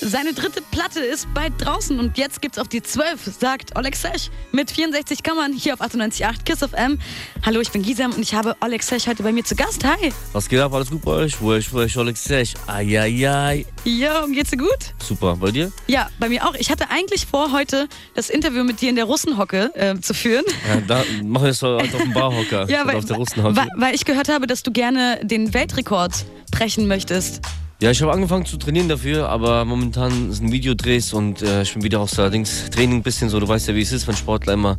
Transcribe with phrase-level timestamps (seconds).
[0.00, 4.30] Seine dritte Platte ist bald draußen und jetzt gibt's auf die 12, sagt Oleg Sesh
[4.50, 6.98] mit 64 Kammern hier auf 98.8 KISS FM.
[7.46, 9.84] Hallo, ich bin Gisem und ich habe Oleg Sesh heute bei mir zu Gast.
[9.84, 10.12] Hi.
[10.32, 10.74] Was geht ab?
[10.74, 11.40] Alles gut bei euch?
[11.40, 12.54] Wo ich, wo ich, Alex Sech.
[12.66, 13.66] Eieiei.
[13.84, 14.78] Jo, geht's dir gut?
[14.98, 15.36] Super.
[15.36, 15.70] Bei dir?
[15.86, 16.54] Ja, bei mir auch.
[16.54, 20.44] Ich hatte eigentlich vor, heute das Interview mit dir in der Russenhocke äh, zu führen.
[20.68, 22.68] Ja, da machen wir es halt auf dem Barhocker.
[22.72, 23.56] Ja, weil, auf der Russenhocke.
[23.56, 27.40] weil, weil ich gehört habe, dass du gerne den Weltrekord brechen möchtest.
[27.82, 31.82] Ja, ich habe angefangen zu trainieren dafür, aber momentan sind Videodrehs und äh, ich bin
[31.82, 33.40] wieder aus der Dings Training ein bisschen so.
[33.40, 34.76] Du weißt ja, wie es ist, wenn Sportler immer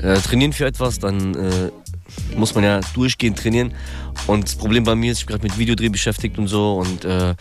[0.00, 1.72] äh, trainieren für etwas, dann äh,
[2.36, 3.74] muss man ja durchgehend trainieren.
[4.26, 7.04] Und das Problem bei mir ist, ich bin gerade mit Videodreh beschäftigt und so und
[7.04, 7.34] äh,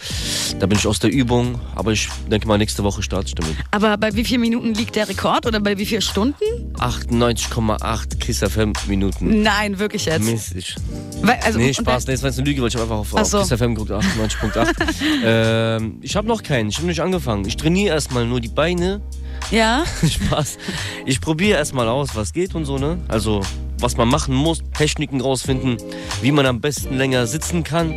[0.59, 1.59] da bin ich aus der Übung.
[1.76, 3.55] Aber ich denke mal, nächste Woche starte ich damit.
[3.72, 6.44] Aber bei wie vielen Minuten liegt der Rekord oder bei wie vielen Stunden?
[6.76, 9.41] 98,8 Kiss FM Minuten.
[9.41, 10.23] Nein, wirklich jetzt.
[10.23, 10.75] Mäßig.
[11.22, 13.14] Weil, also, Nee, Spaß, nee, das war jetzt eine Lüge, weil ich habe einfach auf,
[13.14, 13.39] auf so.
[13.39, 14.73] Kiss FM geguckt, 98.8.
[15.23, 17.45] ähm, ich habe noch keinen, ich habe nicht angefangen.
[17.45, 19.02] Ich trainiere erstmal nur die Beine.
[19.52, 19.83] Ja.
[20.09, 20.58] Spaß.
[21.05, 22.98] Ich probiere erstmal aus, was geht und so, ne?
[23.08, 23.42] Also,
[23.84, 25.78] was man machen muss, Techniken rausfinden,
[26.22, 27.94] wie man am besten länger sitzen kann,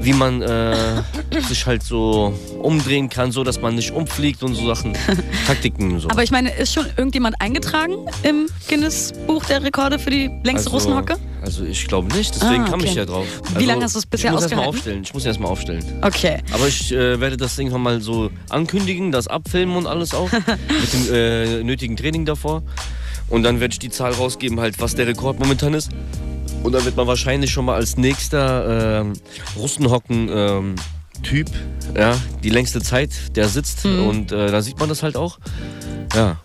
[0.00, 1.02] wie man äh,
[1.48, 4.96] sich halt so umdrehen kann, so dass man nicht umfliegt und so Sachen.
[5.46, 6.08] Taktiken und so.
[6.08, 10.70] Aber ich meine, ist schon irgendjemand eingetragen im Guinness-Buch der Rekorde für die längste also,
[10.70, 11.16] Russenhocke?
[11.42, 12.98] Also, ich glaube nicht, deswegen Ah, kam ich okay.
[12.98, 13.26] ja drauf.
[13.50, 14.68] Wie also, lange hast du es bisher Ich muss ausgehalten?
[14.68, 15.02] aufstellen.
[15.02, 15.84] Ich muss erstmal aufstellen.
[16.02, 16.38] Okay.
[16.52, 20.30] Aber ich äh, werde das irgendwann mal so ankündigen, das abfilmen und alles auch.
[20.32, 22.62] mit dem äh, nötigen Training davor.
[23.30, 25.90] Und dann werde ich die Zahl rausgeben, halt, was der Rekord momentan ist.
[26.62, 29.12] Und dann wird man wahrscheinlich schon mal als nächster ähm,
[29.56, 30.28] Russenhocken.
[30.32, 30.74] Ähm,
[31.24, 31.48] Typ,
[31.96, 34.06] ja, die längste Zeit, der sitzt Mhm.
[34.06, 35.40] und äh, da sieht man das halt auch.
[36.14, 36.36] Ja,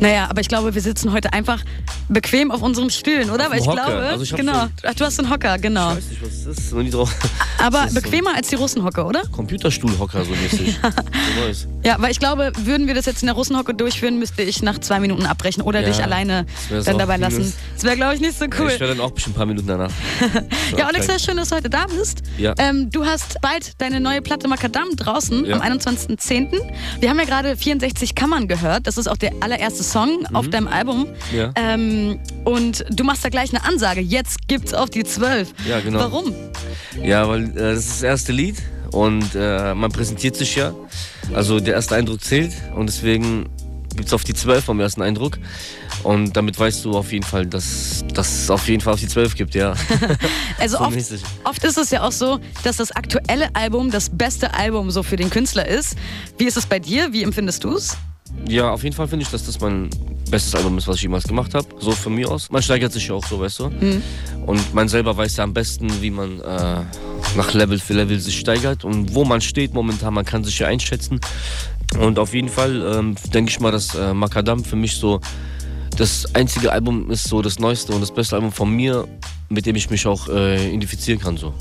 [0.00, 1.62] Naja, aber ich glaube, wir sitzen heute einfach
[2.08, 3.46] bequem auf unseren Stühlen, oder?
[3.46, 3.84] Auf Weil ich Hocker.
[3.84, 4.52] glaube, Also ich genau.
[4.64, 5.90] so- Ach, du hast einen Hocker, genau.
[5.92, 7.12] ich weiß nicht, was das ist, noch nie drauf.
[7.58, 9.22] Aber ist so- bequemer als die Russenhocke, oder?
[9.32, 10.78] Computerstuhlhocker so mäßig.
[10.82, 11.66] so neues.
[11.84, 14.78] Ja, weil ich glaube, würden wir das jetzt in der Russenhocke durchführen, müsste ich nach
[14.78, 17.38] zwei Minuten abbrechen oder Ja, dich alleine dann dabei lassen.
[17.38, 17.54] minus.
[17.74, 18.70] Das wäre, glaube ich, nicht so cool.
[18.72, 19.90] Ich werde dann auch bestimmt ein paar Minuten danach.
[20.76, 22.22] Ja, Alexa, schön, dass du heute da bist.
[22.36, 22.54] Ja.
[22.58, 25.56] Ähm, du hast bald deine neue Platte Makadam draußen Ja.
[25.56, 26.52] am 21.10.
[27.00, 28.86] Wir haben ja gerade 64 Kammern gehört.
[28.86, 31.06] Das ist auch der allererste Song auf deinem Album.
[31.32, 31.36] Mhm.
[31.36, 31.52] Ja.
[31.56, 34.00] Ähm, und du machst da gleich eine Ansage.
[34.00, 35.52] Jetzt gibt's auf die 12.
[35.68, 36.00] Ja, genau.
[36.00, 36.32] Warum?
[37.02, 38.56] Ja, weil äh, das ist das erste Lied
[38.92, 40.72] und äh, man präsentiert sich ja.
[41.34, 43.48] Also der erste Eindruck zählt und deswegen
[43.94, 45.38] gibt's auf die 12 vom ersten Eindruck.
[46.04, 49.08] Und damit weißt du auf jeden Fall, dass dass es auf jeden Fall auf die
[49.08, 49.74] 12 gibt, ja.
[50.58, 50.96] Also So oft,
[51.44, 55.16] oft ist es ja auch so, dass das aktuelle Album das beste Album so für
[55.16, 55.96] den Künstler ist.
[56.36, 57.12] Wie ist es bei dir?
[57.12, 57.96] Wie empfindest du es?
[58.48, 59.90] Ja, auf jeden Fall finde ich, dass das mein
[60.30, 61.66] bestes Album ist, was ich jemals gemacht habe.
[61.78, 62.50] So von mir aus.
[62.50, 63.70] Man steigert sich ja auch so, weißt du.
[64.46, 66.84] Und man selber weiß ja am besten, wie man äh,
[67.36, 70.14] nach Level für Level sich steigert und wo man steht momentan.
[70.14, 71.20] Man kann sich ja einschätzen.
[71.98, 75.20] Und auf jeden Fall ähm, denke ich mal, dass äh, Makadam für mich so
[75.96, 79.08] das einzige Album ist, so das neueste und das beste Album von mir,
[79.48, 81.36] mit dem ich mich auch äh, identifizieren kann.
[81.36, 81.54] So.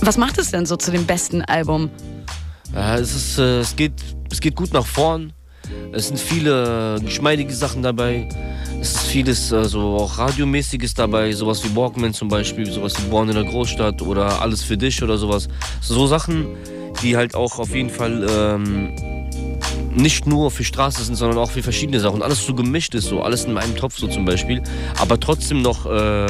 [0.00, 1.90] Was macht es denn so zu dem besten Album?
[2.74, 3.92] Ja, es, ist, äh, es, geht,
[4.30, 5.32] es geht gut nach vorn.
[5.92, 8.28] Es sind viele geschmeidige Sachen dabei.
[8.80, 13.28] Es ist vieles äh, auch radiomäßiges dabei, sowas wie Walkman zum Beispiel, sowas wie Born
[13.28, 15.48] in der Großstadt oder Alles für dich oder sowas.
[15.82, 16.46] So Sachen,
[17.02, 18.94] die halt auch auf jeden Fall ähm,
[19.94, 22.22] nicht nur für Straße sind, sondern auch für verschiedene Sachen.
[22.22, 24.62] Alles so gemischt ist, so alles in einem Topf so zum Beispiel,
[24.98, 26.26] aber trotzdem noch äh,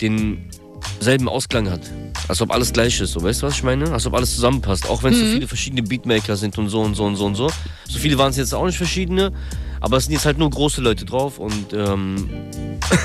[0.00, 1.82] denselben Ausklang hat.
[2.30, 3.90] Als ob alles gleich ist, so weißt du, was ich meine?
[3.90, 4.88] Als ob alles zusammenpasst.
[4.88, 7.34] Auch wenn es so viele verschiedene Beatmaker sind und so und so und so und
[7.34, 7.50] so.
[7.88, 9.32] So viele waren es jetzt auch nicht verschiedene,
[9.80, 12.30] aber es sind jetzt halt nur große Leute drauf und ähm,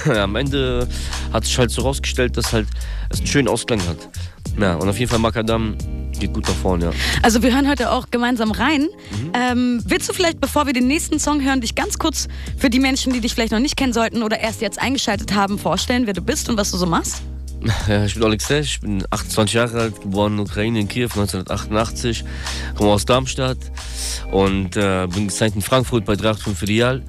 [0.15, 0.87] am Ende
[1.33, 2.67] hat sich halt so rausgestellt, dass halt
[3.09, 3.97] es einen schönen Ausklang hat.
[4.59, 5.75] Ja, und auf jeden Fall Makadam
[6.19, 6.91] geht gut nach vorne, ja.
[7.23, 8.81] Also wir hören heute auch gemeinsam rein.
[8.83, 9.31] Mhm.
[9.33, 12.27] Ähm, willst du vielleicht, bevor wir den nächsten Song hören, dich ganz kurz
[12.57, 15.57] für die Menschen, die dich vielleicht noch nicht kennen sollten oder erst jetzt eingeschaltet haben,
[15.57, 17.23] vorstellen, wer du bist und was du so machst?
[17.87, 22.23] Ja, ich bin Alexej, ich bin 28 Jahre alt, geboren in Ukraine, in Kiew 1988,
[22.75, 23.57] komme aus Darmstadt
[24.31, 27.01] und äh, bin gesigned in Frankfurt bei 385 Filial.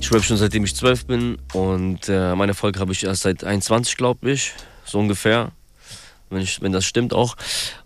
[0.00, 3.44] Ich rappe schon seitdem ich 12 bin und äh, meine Erfolg habe ich erst seit
[3.44, 4.52] 21, glaube ich,
[4.84, 5.52] so ungefähr,
[6.28, 7.36] wenn, ich, wenn das stimmt auch.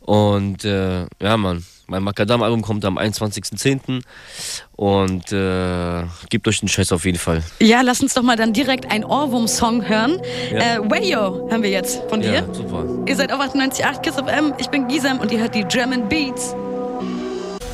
[0.08, 4.00] Und äh, ja, Mann, mein Makadam-Album kommt am 21.10.
[4.74, 7.42] und äh, gebt euch den Scheiß auf jeden Fall.
[7.60, 10.18] Ja, lass uns doch mal dann direkt einen Ohrwurm-Song hören.
[10.50, 10.76] Ja.
[10.76, 12.32] Äh, Wayo haben wir jetzt von dir.
[12.32, 12.86] Ja, super.
[13.04, 16.54] Ihr seid auf 98.8 KISS FM, ich bin Gisem und ihr hört die German Beats.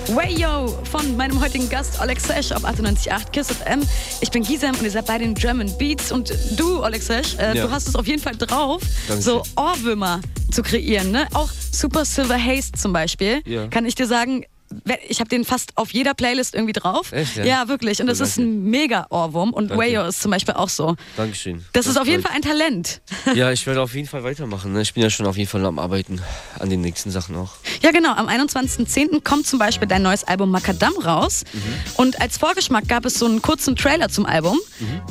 [0.09, 3.81] Wayo von meinem heutigen Gast Alex Sesh auf 98.8 KISS FM.
[4.21, 6.12] Ich bin Gisem und ihr seid bei den German Beats.
[6.12, 7.67] Und du, Alex Sesh, äh, Ja.
[7.67, 9.23] du hast es auf jeden Fall drauf, Dankeschön.
[9.23, 10.21] so Ohrwürmer
[10.53, 11.11] zu kreieren.
[11.11, 11.27] Ne?
[11.33, 13.41] Auch Super Silver Haze zum Beispiel.
[13.47, 13.67] Ja.
[13.69, 14.45] Kann ich dir sagen,
[15.09, 17.12] ich habe den fast auf jeder Playlist irgendwie drauf.
[17.12, 17.44] Echt, ja?
[17.44, 17.69] ja?
[17.69, 18.00] wirklich.
[18.00, 19.53] Und das Cool, ist ein mega Ohrwurm.
[19.53, 19.85] Und Danke.
[19.85, 20.97] Wayo ist zum Beispiel auch so.
[21.17, 21.65] Dankeschön.
[21.73, 22.23] Das ist auf jeden.
[22.23, 23.00] Fall ein Talent.
[23.35, 24.73] Ja, ich werde auf jeden Fall weitermachen.
[24.73, 24.82] Ne?
[24.82, 26.21] Ich bin ja schon auf jeden Fall am Arbeiten
[26.59, 27.53] an den nächsten Sachen auch.
[27.82, 28.12] Ja, genau.
[28.15, 29.23] Am 21.10.
[29.25, 31.44] kommt zum Beispiel dein neues Album Macadam raus.
[31.97, 34.59] Und als Vorgeschmack gab es so einen kurzen Trailer zum Album,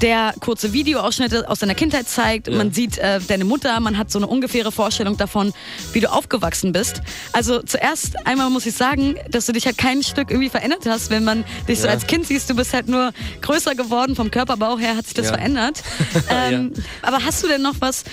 [0.01, 2.47] der kurze Videoausschnitte aus deiner Kindheit zeigt.
[2.47, 2.55] Ja.
[2.55, 5.53] Man sieht äh, deine Mutter, man hat so eine ungefähre Vorstellung davon,
[5.91, 7.01] wie du aufgewachsen bist.
[7.33, 11.09] Also zuerst einmal muss ich sagen, dass du dich halt kein Stück irgendwie verändert hast,
[11.09, 11.93] wenn man dich so Ja.
[11.93, 12.49] als Kind siehst.
[12.49, 13.11] Du bist halt nur
[13.41, 15.33] größer geworden, vom Körperbau her hat sich das Ja.
[15.33, 15.81] verändert.
[16.29, 18.03] ähm, Aber hast du denn noch was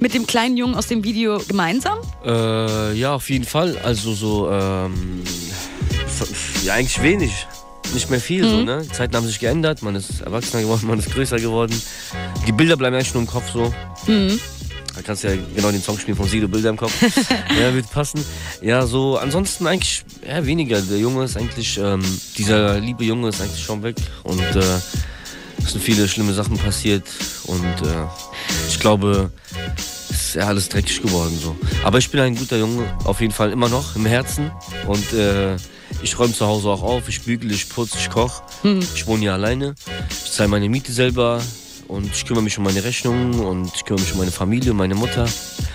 [0.00, 1.98] mit dem kleinen Jungen aus dem Video gemeinsam?
[2.24, 3.78] Äh, ja, auf jeden Fall.
[3.84, 5.22] Also so, ähm,
[6.64, 7.46] ja, eigentlich wenig.
[7.92, 8.82] Nicht mehr viel, so, ne?
[8.82, 11.80] Die Zeiten haben sich geändert, man ist erwachsener geworden, man ist größer geworden.
[12.46, 13.72] Die Bilder bleiben eigentlich nur im Kopf so.
[14.94, 16.92] Da kannst du ja genau den Song spielen von Sido, Bilder im Kopf.
[17.60, 18.24] ja, wird passen.
[18.62, 20.80] Ja, so, ansonsten eigentlich ja, weniger.
[20.80, 22.02] Der Junge ist eigentlich, ähm,
[22.38, 24.60] dieser liebe Junge ist eigentlich schon weg und äh,
[25.64, 27.04] es sind viele schlimme Sachen passiert
[27.44, 28.06] und äh,
[28.68, 29.30] ich glaube,
[30.10, 31.56] es ist ja alles dreckig geworden so.
[31.82, 34.52] Aber ich bin ein guter Junge, auf jeden Fall immer noch im Herzen
[34.86, 35.56] und äh,
[36.02, 38.42] ich räume zu Hause auch auf, ich bügele, ich putze, ich koche.
[38.94, 39.74] Ich wohne hier alleine,
[40.24, 41.40] ich zahle meine Miete selber
[41.88, 44.76] und ich kümmere mich um meine Rechnungen und ich kümmere mich um meine Familie, um
[44.78, 45.26] meine Mutter.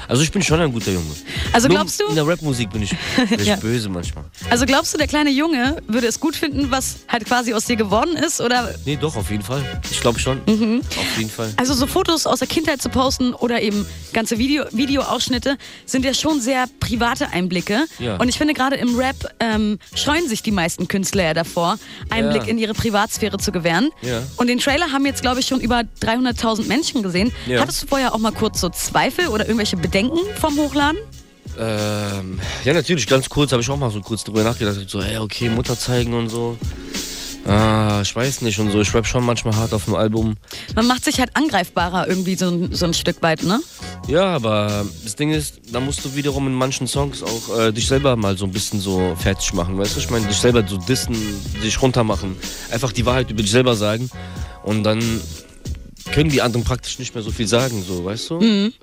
[0.08, 1.06] Also ich bin schon ein guter Junge.
[1.54, 2.08] Also Nur glaubst du?
[2.08, 2.90] In der Rapmusik bin ich,
[3.30, 3.56] bin ich Ja.
[3.58, 4.24] böse manchmal.
[4.50, 7.76] Also glaubst du, der kleine Junge würde es gut finden, was halt quasi aus dir
[7.76, 8.42] geworden ist?
[8.42, 9.64] Oder Nee, doch, auf jeden Fall.
[9.92, 10.42] Ich glaube schon.
[10.48, 10.82] Mhm.
[10.82, 11.54] Auf jeden Fall.
[11.58, 16.14] also so Fotos aus der Kindheit zu posten oder eben ganze Video, Videoausschnitte sind ja
[16.14, 17.86] schon sehr private Einblicke.
[18.00, 18.16] Ja.
[18.18, 21.78] Und ich finde gerade im Rap ähm, scheuen sich die meisten Künstler ja davor,
[22.10, 22.50] Einblick Ja.
[22.50, 23.92] in ihre Privatsphäre zu gewähren.
[24.02, 24.24] Ja.
[24.38, 27.32] Und den Trailer haben jetzt, glaube ich, schon über 300.000 Menschen gesehen.
[27.48, 27.62] Ja.
[27.62, 31.00] Hattest du vorher auch mal kurz so Zweifel oder irgendwelche Bedenken vom Hochladen?
[31.58, 34.78] Ähm, ja, natürlich, ganz kurz habe ich auch mal so kurz drüber nachgedacht.
[34.88, 36.58] So, hey, okay, Mutter zeigen und so.
[37.46, 38.82] Ah, ich weiß nicht und so.
[38.82, 40.36] Ich rap schon manchmal hart auf dem Album.
[40.76, 43.60] Man macht sich halt angreifbarer irgendwie so, ein- so ein Stück weit, ne?
[44.08, 47.88] Ja, aber das Ding ist, da musst du wiederum in manchen Songs auch äh, dich
[47.88, 50.00] selber mal so ein bisschen so fertig machen, weißt du?
[50.02, 51.16] Ich meine, dich selber so dissen,
[51.64, 52.36] dich runtermachen.
[52.72, 54.10] Einfach die Wahrheit über dich selber sagen.
[54.64, 55.00] Und dann
[56.12, 58.42] können die anderen praktisch nicht mehr so viel sagen, so, weißt du?
[58.42, 58.74] Ähm,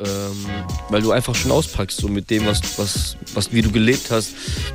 [0.88, 4.34] weil du einfach schon auspackst, so mit dem, was, was, was, wie du gelebt hast,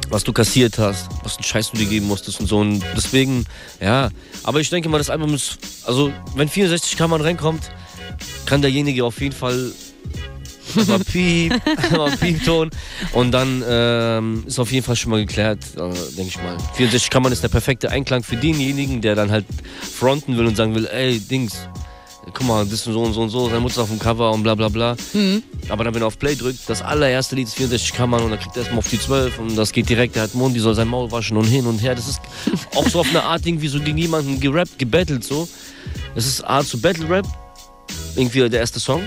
[0.10, 2.60] was du kassiert hast, was einen Scheiß du dir geben musstest und so.
[2.60, 3.46] Und deswegen,
[3.80, 4.10] ja.
[4.44, 7.72] Aber ich denke mal, das Album ist, also, wenn 64 Kammern reinkommt,
[8.46, 9.72] kann derjenige auf jeden Fall
[10.88, 11.54] mal Piep,
[11.92, 12.70] mal Piepton.
[13.14, 15.80] Und dann ähm, ist auf jeden Fall schon mal geklärt, äh,
[16.16, 16.58] denke ich mal.
[16.76, 19.46] 64 Kammern ist der perfekte Einklang für denjenigen, der dann halt
[19.82, 21.68] fronten will und sagen will, ey, Dings,
[22.34, 24.32] guck mal, das ist so und so und so, seine Mutter ist auf dem Cover
[24.32, 24.96] und bla bla bla.
[25.70, 28.40] Aber dann, wenn er auf Play drückt, das allererste Lied ist 64 Kammern und dann
[28.40, 30.76] kriegt er erstmal auf die 12 und das geht direkt, der hat Mund, die soll
[30.76, 31.96] sein Maul waschen und hin und her.
[31.96, 32.22] Das ist
[32.76, 35.48] auch so auf eine Art irgendwie so gegen jemanden gerappt, gebettelt so.
[36.16, 37.28] Es ist Art zu Battle Rap,
[38.16, 39.02] irgendwie der erste Song,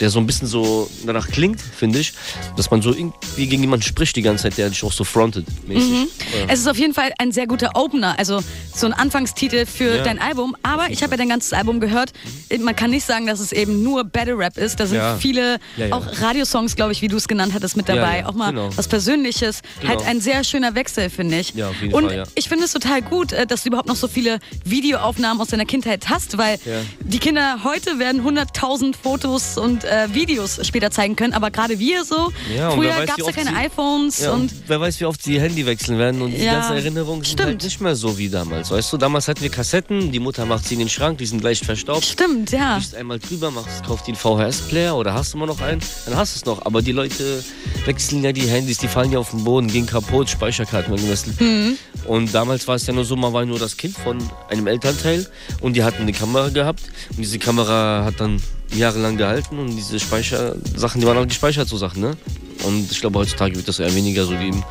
[0.00, 2.12] der so ein bisschen so danach klingt, finde ich,
[2.56, 5.46] dass man so irgendwie gegen jemanden spricht die ganze Zeit, der dich auch so frontet,
[5.66, 5.90] mäßig.
[5.92, 6.46] Ja.
[6.48, 8.40] Es ist auf jeden Fall ein sehr guter Opener, also
[8.74, 10.02] so ein Anfangstitel für Ja.
[10.04, 10.56] dein Album.
[10.62, 12.12] Aber ich habe ja dein ganzes Album gehört.
[12.60, 14.78] Man kann nicht sagen, dass es eben nur Battle Rap ist.
[14.80, 15.16] Da sind Ja.
[15.16, 15.58] viele
[15.90, 18.26] auch Radiosongs, glaube ich, wie du es genannt hattest, mit dabei.
[18.26, 18.70] Auch mal genau.
[18.76, 19.62] was Persönliches.
[19.80, 19.90] Genau.
[19.94, 21.54] Halt ein sehr schöner Wechsel, finde ich.
[21.54, 23.96] Ja, auf jeden Und Fall, ich finde es total gut, äh, dass du überhaupt noch
[23.96, 26.58] so viele Videoaufnahmen aus deiner Kindheit hast, weil
[27.00, 31.32] die Kinder heute werden 100.000 Fotos und äh, Videos später zeigen können.
[31.32, 34.52] Aber gerade wir so, Ja, früher gab es ja keine sie- iPhones Ja, und und
[34.66, 37.48] wer weiß, wie oft die Handy wechseln werden und die Ja, ganzen Erinnerungen sind stimmt.
[37.48, 38.96] halt nicht mehr so wie damals, weißt du?
[38.96, 42.04] Damals hatten wir Kassetten, die Mutter macht sie in den Schrank, die sind leicht verstaubt.
[42.04, 42.76] stimmt, ja.
[42.76, 46.34] Liest einmal drüber, machst, kauft den VHS-Player oder hast du immer noch einen, dann hast
[46.34, 46.64] du es noch.
[46.66, 47.42] Aber die Leute
[47.84, 51.40] wechseln ja die Handys, die fallen ja auf den Boden, gehen kaputt, Speicherkarten werden gewechselt.
[51.40, 51.76] Mhm.
[52.06, 54.18] Und damals war es ja nur so, man war nur das Kind von
[54.48, 55.26] einem Elternteil
[55.60, 58.40] und die hatten eine Kamera gehabt und diese Kamera hat dann
[58.72, 62.16] jahrelang gehalten und diese Speichersachen, die waren halt gespeichert, so Sachen, ne?
[62.64, 64.64] Und ich glaube, heutzutage wird das eher weniger so geben.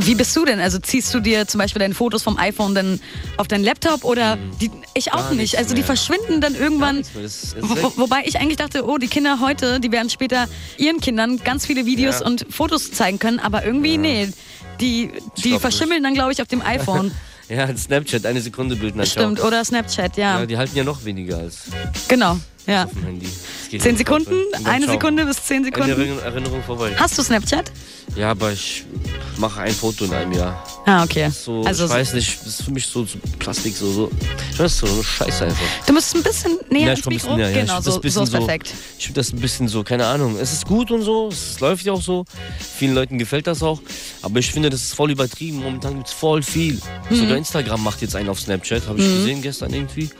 [0.00, 0.60] Wie bist du denn?
[0.60, 3.00] Also ziehst du dir zum Beispiel deine Fotos vom iPhone dann
[3.36, 5.58] auf deinen Laptop oder die, ich auch nicht.
[5.58, 5.86] Also die mehr.
[5.86, 6.98] verschwinden dann irgendwann.
[7.20, 10.46] Das das Wo, wobei ich eigentlich dachte, oh, die Kinder heute, die werden später
[10.78, 12.26] ihren Kindern ganz viele Videos Ja.
[12.26, 14.28] und Fotos zeigen können, aber irgendwie, nee,
[14.80, 15.10] die,
[15.42, 17.10] die verschimmeln dann, glaube ich, auf dem iPhone.
[17.48, 19.24] Ja, Snapchat, eine Sekunde Bild, na, ciao.
[19.24, 20.38] Stimmt, oder Snapchat, ja.
[20.40, 21.64] Ja, die halten ja noch weniger als
[22.08, 22.84] genau, ja.
[22.84, 23.28] auf dem Handy.
[23.78, 24.94] Zehn Sekunden, eine ciao.
[24.94, 25.90] Sekunde bis zehn Eine Sekunden.
[25.90, 26.92] Erinnerung, Erinnerung vorbei.
[26.96, 27.72] Hast du Snapchat?
[28.16, 28.84] Ja, aber ich
[29.38, 30.62] mache ein Foto in einem Jahr.
[30.84, 31.30] Ah, okay.
[31.30, 34.10] So, also ich weiß nicht, das ist für mich so, so Plastik, so, so.
[34.52, 35.64] Ich weiß so, so scheiße einfach.
[35.86, 37.36] du musst ein bisschen näher Ja, ins ich ein Mikro.
[37.36, 37.56] näher, ja.
[37.56, 38.74] Ich Genau, find das so, so ist so- perfekt.
[38.98, 40.36] Ich finde das ein bisschen so, keine Ahnung.
[40.38, 42.26] Es ist gut und so, es läuft ja auch so.
[42.76, 43.80] Vielen Leuten gefällt das auch.
[44.20, 45.60] Aber ich finde, das ist voll übertrieben.
[45.62, 46.78] Momentan gibt es voll viel.
[47.08, 47.16] Mhm.
[47.16, 50.10] Sogar Instagram macht jetzt einen auf Snapchat, habe ich gesehen gestern irgendwie.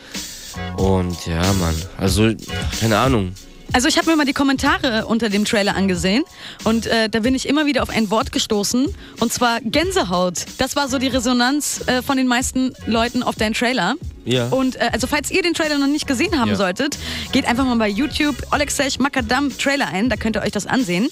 [0.76, 2.32] Und ja, Mann, also,
[2.80, 3.32] keine Ahnung.
[3.74, 6.24] Also ich habe mir mal die Kommentare unter dem Trailer angesehen
[6.64, 10.44] und äh, da bin ich immer wieder auf ein Wort gestoßen und zwar Gänsehaut.
[10.58, 13.94] Das war so die Resonanz äh, von den meisten Leuten auf deinen Trailer.
[14.26, 14.48] Ja.
[14.48, 16.56] Und äh, also falls ihr den Trailer noch nicht gesehen haben Ja.
[16.56, 16.98] solltet,
[17.32, 21.08] geht einfach mal bei YouTube Olexech Makadam Trailer ein, da könnt ihr euch das ansehen.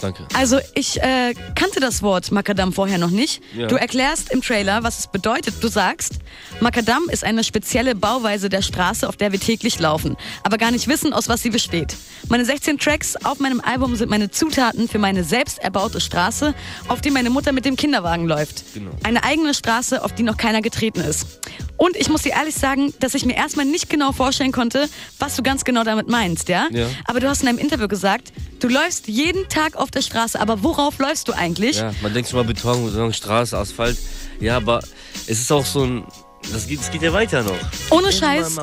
[0.00, 0.26] Danke.
[0.34, 3.42] Also ich äh, kannte das Wort Makadam vorher noch nicht.
[3.56, 3.66] Ja.
[3.66, 5.54] Du erklärst im Trailer, was es bedeutet.
[5.62, 6.14] Du sagst,
[6.60, 10.88] Makadam ist eine spezielle Bauweise der Straße, auf der wir täglich laufen, aber gar nicht
[10.88, 11.96] wissen, aus was sie besteht.
[12.28, 16.54] Meine 16 Tracks auf meinem Album sind meine Zutaten für meine selbst erbaute Straße,
[16.88, 18.74] auf die meine Mutter mit dem Kinderwagen läuft.
[18.74, 18.90] Genau.
[19.02, 21.40] Eine eigene Straße, auf die noch keiner getreten ist.
[21.76, 25.36] Und ich muss dir ehrlich sagen, dass ich mir erstmal nicht genau vorstellen konnte, was
[25.36, 26.68] du ganz genau damit meinst, ja?
[26.70, 26.86] Ja.
[27.04, 28.32] Aber du hast in einem Interview gesagt,
[28.64, 31.76] du läufst jeden Tag auf der Straße, aber worauf läufst du eigentlich?
[31.76, 33.98] Ja, man denkt schon mal Beton, Beton, Straße, Asphalt.
[34.40, 34.80] Ja, aber
[35.26, 36.04] es ist auch so ein.
[36.52, 37.56] Das geht, das geht ja weiter noch.
[37.88, 38.58] Ohne Scheiß,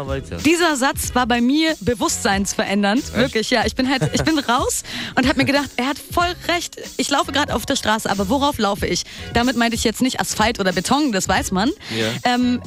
[0.46, 3.14] dieser Satz war bei mir bewusstseinsverändernd.
[3.16, 3.66] Wirklich, ja.
[3.66, 4.84] Ich bin halt, ich bin raus
[5.16, 6.76] und habe mir gedacht, er hat voll recht.
[6.98, 9.04] Ich laufe gerade auf der Straße, aber worauf laufe ich?
[9.34, 11.72] Damit meinte ich jetzt nicht Asphalt oder Beton, das weiß man.
[11.90, 12.36] Ja.
[12.36, 12.62] Ähm,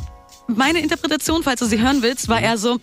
[0.49, 2.79] meine Interpretation, falls du sie hören willst, war eher so,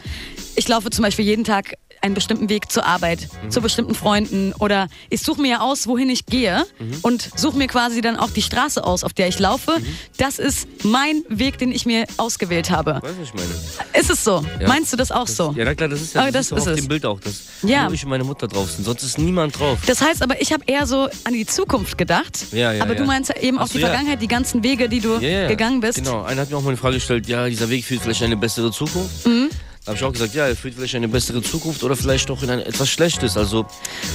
[0.55, 4.87] ich laufe zum Beispiel jeden Tag einen bestimmten Weg zur Arbeit, zu bestimmten Freunden oder
[5.09, 6.65] ich suche mir ja aus, wohin ich gehe
[7.01, 9.77] und suche mir quasi dann auch die Straße aus, auf der ich laufe.
[10.17, 12.99] Das ist mein Weg, den ich mir ausgewählt habe.
[13.01, 13.99] Weißt du, was ich meine?
[13.99, 14.43] Ist es so?
[14.59, 14.67] Ja.
[14.67, 15.53] Meinst du das auch so?
[15.55, 16.79] Ja, na klar, das ist ja Aber das das ist auf es.
[16.81, 17.83] dem Bild auch, dass Ja.
[17.85, 18.83] nur ich und meine Mutter drauf sind.
[18.85, 19.77] Sonst ist niemand drauf.
[19.85, 22.47] Das heißt aber, ich habe eher so an die Zukunft gedacht.
[22.51, 23.79] Ja, ja, aber du meinst ja eben auch so, die.
[23.81, 25.99] Vergangenheit, die ganzen Wege, die du gegangen bist.
[25.99, 28.25] Genau, einer hat mir auch mal eine Frage gestellt, ja, dieser Weg führt vielleicht in
[28.27, 29.27] eine bessere Zukunft.
[29.27, 29.49] Mhm.
[29.87, 32.43] Habe ich auch gesagt, ja, er führt vielleicht in eine bessere Zukunft oder vielleicht auch
[32.43, 33.35] in ein etwas Schlechtes.
[33.35, 33.65] Also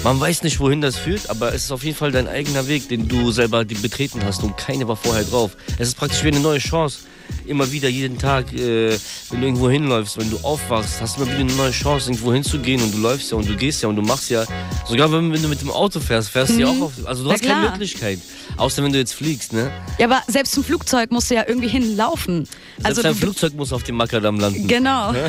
[0.05, 2.89] man weiß nicht, wohin das führt, aber es ist auf jeden Fall dein eigener Weg,
[2.89, 5.57] den du selber betreten hast und keine war vorher drauf.
[5.79, 7.01] Es ist praktisch wie eine neue Chance.
[7.47, 8.97] Immer wieder, jeden Tag, äh,
[9.31, 12.33] wenn du irgendwo hinläufst, wenn du aufwachst, hast du immer wieder eine neue Chance, irgendwo
[12.33, 14.45] hinzugehen und du läufst ja und du gehst ja und du machst ja,
[14.89, 17.29] sogar wenn, wenn du mit dem Auto fährst, fährst du ja auch auf, also du
[17.29, 17.71] Na hast keine klar.
[17.73, 18.19] Möglichkeit.
[18.57, 19.71] Außer wenn du jetzt fliegst, ne?
[19.99, 22.47] Ja, aber selbst zum Flugzeug musst du ja irgendwie hinlaufen.
[22.47, 24.67] Selbst Also dein Flugzeug muss auf dem Makadam landen.
[24.67, 25.15] Genau.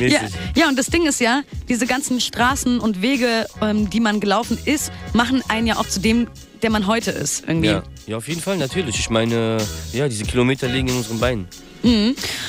[0.00, 0.20] Ja,
[0.56, 4.58] ja, und das Ding ist ja, diese ganzen Straßen und Wege, ähm, die man gelaufen
[4.64, 6.26] ist, machen einen ja auch zu dem,
[6.64, 7.44] der man heute ist.
[7.46, 7.68] Irgendwie.
[7.68, 7.82] Ja.
[8.06, 8.98] ja, auf jeden Fall, natürlich.
[8.98, 9.58] Ich meine,
[9.92, 11.46] ja, diese Kilometer liegen in unseren Beinen.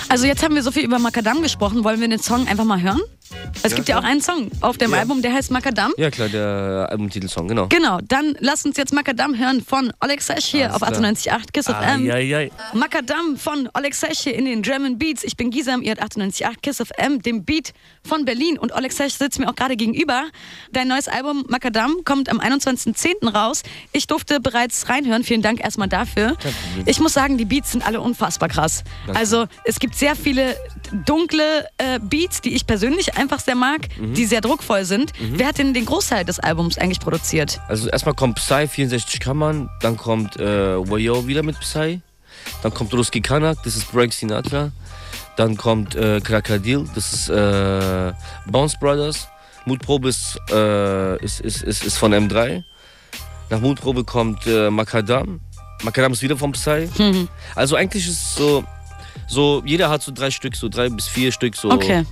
[0.08, 1.84] Also jetzt haben wir so viel über Makadam gesprochen.
[1.84, 3.02] Wollen wir den Song einfach mal hören?
[3.64, 4.06] Es gibt ja klar.
[4.06, 5.00] auch einen Song auf dem Ja.
[5.00, 5.92] Album, der heißt Makadam.
[5.98, 7.68] Ja, klar, der Albumtitelsong, genau.
[7.68, 11.02] Genau, dann lasst uns jetzt Makadam hören von Oleg Sesh hier Alles auf klar.
[11.04, 12.10] 98.8 Kiss FM.
[12.12, 12.52] Eieiei.
[12.74, 15.24] Makadam von Oleg Sesh hier in den German Beats.
[15.24, 18.58] Ich bin Gisam, ihr habt 98.8 Kiss FM, dem Beat von Berlin.
[18.60, 20.24] Und Oleg Sesh sitzt mir auch gerade gegenüber.
[20.72, 23.30] Dein neues Album Makadam kommt am 21.10.
[23.34, 23.64] raus.
[23.92, 25.24] Ich durfte bereits reinhören.
[25.24, 26.36] Vielen Dank erstmal dafür.
[26.86, 28.84] Ich muss sagen, die Beats sind alle unfassbar krass.
[29.06, 29.20] Danke.
[29.20, 30.56] Also es gibt sehr viele
[31.06, 34.14] dunkle äh, Beats, die ich persönlich einfach sehr mag, Mhm.
[34.14, 35.12] die sehr druckvoll sind.
[35.20, 37.60] Wer hat denn den Großteil des Albums eigentlich produziert?
[37.68, 42.02] Also erstmal kommt Psy, 64 Kammern, dann kommt äh, Wayo wieder mit Psy,
[42.62, 44.72] dann kommt Ruski Kanak, das ist Frank Sinatra,
[45.38, 48.12] dann kommt äh, Krakadil, das ist äh,
[48.48, 49.28] Bounce Brothers,
[49.66, 52.64] Mutprobe ist, äh, ist, ist, ist, ist von M3,
[53.50, 55.40] nach Mutprobe kommt äh, Makadam,
[55.84, 56.88] Makadam ist wieder von Psy.
[56.98, 57.28] Mhm.
[57.56, 58.64] Also eigentlich ist es so,
[59.28, 62.06] so, jeder hat so drei Stück, so drei bis vier Stück so Okay.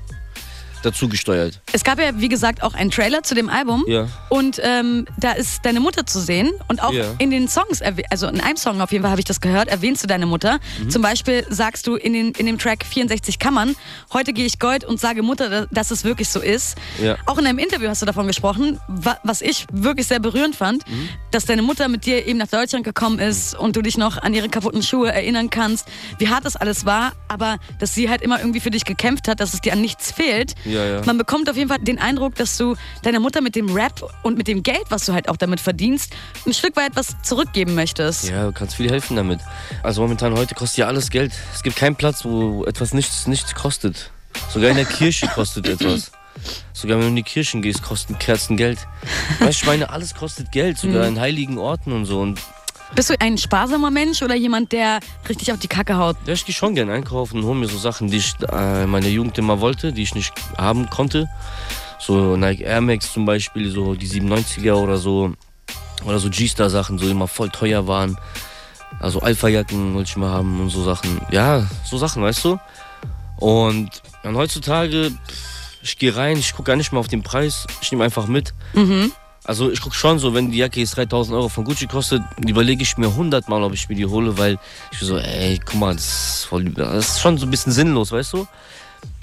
[0.86, 1.60] Dazu gesteuert.
[1.72, 3.84] Es gab ja, wie gesagt, auch einen Trailer zu dem Album.
[3.88, 4.08] Ja.
[4.30, 6.52] Und ähm, da ist deine Mutter zu sehen.
[6.68, 7.06] Und auch Ja.
[7.20, 10.04] in den Songs, also in einem Song auf jeden Fall habe ich das gehört, erwähnst
[10.04, 10.60] du deine Mutter.
[10.82, 10.90] Mhm.
[10.90, 13.76] Zum Beispiel sagst du in, den, in dem Track 64 Kammern,
[14.14, 16.76] heute gehe ich Gold und sage Mutter, da- dass es wirklich so ist.
[17.02, 17.18] Ja.
[17.26, 20.88] Auch in einem Interview hast du davon gesprochen, wa was ich wirklich sehr berührend fand,
[20.88, 21.10] Mhm.
[21.32, 24.34] dass deine Mutter mit dir eben nach Deutschland gekommen ist und du dich noch an
[24.34, 25.88] ihre kaputten Schuhe erinnern kannst,
[26.20, 29.40] wie hart das alles war, aber dass sie halt immer irgendwie für dich gekämpft hat,
[29.40, 30.54] dass es dir an nichts fehlt.
[30.66, 31.02] Ja, ja.
[31.06, 34.38] Man bekommt auf jeden Fall den Eindruck, dass du deiner Mutter mit dem Rap und
[34.38, 36.14] mit dem Geld, was du halt auch damit verdienst,
[36.46, 38.30] ein Stück weit was zurückgeben möchtest.
[38.30, 39.40] Ja, du kannst viel helfen damit.
[39.84, 41.34] Also momentan heute kostet ja alles Geld.
[41.54, 44.12] Es gibt keinen Platz, wo etwas nichts, nichts kostet.
[44.50, 46.12] Sogar in der Kirche kostet etwas.
[46.74, 48.80] Sogar wenn du in die Kirchen gehst, kosten Kerzen Geld.
[49.40, 52.20] Weißt du, ich meine, alles kostet Geld, sogar in heiligen Orten und so.
[52.20, 52.40] Und
[52.96, 56.16] Bist du ein sparsamer Mensch oder jemand, der richtig auf die Kacke haut?
[56.28, 58.90] ja, ich gehe schon gern einkaufen und hole mir so Sachen, die ich äh, in
[58.92, 61.28] meiner Jugend immer wollte, die ich nicht haben konnte.
[62.00, 65.34] So Nike Air Max zum Beispiel, so die 97er oder so.
[66.06, 68.18] Oder so G-Star-Sachen, so immer voll teuer waren.
[69.00, 71.22] Also Alpha-Jacken wollte ich mal haben und so Sachen.
[71.32, 72.60] Ja, so Sachen, weißt du?
[73.38, 73.90] Und
[74.22, 75.12] dann heutzutage,
[75.82, 78.54] ich gehe rein, ich gucke gar nicht mehr auf den Preis, ich nehme einfach mit.
[78.74, 79.12] Mhm.
[79.46, 82.82] Also ich gucke schon so, wenn die Jacke jetzt 3000 Euro von Gucci kostet, überlege
[82.82, 84.58] ich mir 100 Mal, ob ich mir die hole, weil
[84.92, 88.12] ich so, ey, guck mal, das ist, voll, das ist schon so ein bisschen sinnlos,
[88.12, 88.48] weißt du?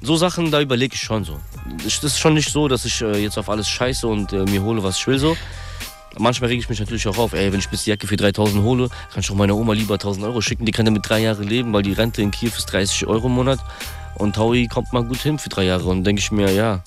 [0.03, 1.41] So Sachen, da überlege ich schon so.
[1.83, 4.63] Das ist schon nicht so, dass ich äh, jetzt auf alles scheiße und äh, mir
[4.63, 5.37] hole, was ich will so.
[6.19, 8.63] Manchmal rege ich mich natürlich auch auf, ey, wenn ich bis die Jacke für 3000
[8.63, 10.67] hole, kann ich auch meiner Oma lieber 1000 Euro schicken.
[10.67, 13.35] Die kann damit drei Jahre leben, weil die Rente in Kiew ist 30 Euro im
[13.35, 13.61] Monat.
[14.21, 15.85] Und Taui kommt mal gut hin für drei Jahre.
[15.89, 16.83] Und denke ich mir, ja,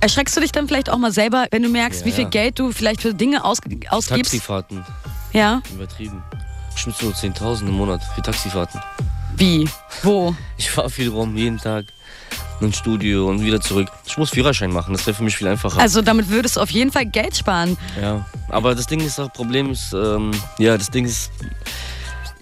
[0.00, 2.30] Erschreckst du dich dann vielleicht auch mal selber, wenn du merkst, Ja, wie viel ja.
[2.30, 3.58] Geld du vielleicht für Dinge aus,
[3.90, 4.32] ausgibst?
[4.32, 4.84] Taxifahrten,
[5.32, 5.62] Ja.
[5.72, 6.22] übertrieben.
[6.74, 8.80] Bestimmt so 10.000 im Monat für Taxifahrten.
[9.36, 9.68] Wie?
[10.02, 10.34] Wo?
[10.56, 11.86] Ich fahre viel rum, jeden Tag
[12.60, 13.88] ins Studio und wieder zurück.
[14.06, 15.80] Ich muss Führerschein machen, das wäre für mich viel einfacher.
[15.80, 17.76] Also damit würdest du auf jeden Fall Geld sparen.
[18.00, 21.30] ja, aber das Ding ist, das Problem ist, ähm, ja, das Ding ist,